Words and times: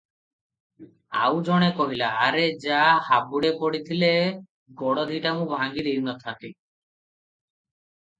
ଆଉ 1.23 1.41
ଜଣେ 1.49 1.65
କହିଲା- 1.79 2.07
"ଆରେ 2.27 2.45
ଯା- 2.63 2.95
ହାବୁଡ଼େ 3.09 3.51
ପଡ଼ିଥିଲେ 3.59 4.09
ଗୋଡ଼ 4.79 5.05
ଦିଟା 5.11 5.35
ମୁଁ 5.41 5.45
ଭାଙ୍ଗି 5.53 5.85
ଦେଇ 5.89 6.01
ନଥାନ୍ତି? 6.07 6.53